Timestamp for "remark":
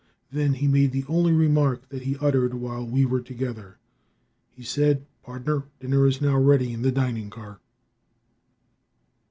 1.31-1.89